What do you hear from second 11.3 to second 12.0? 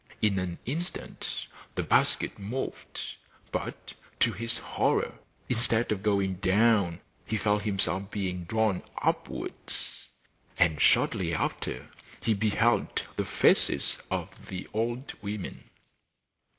after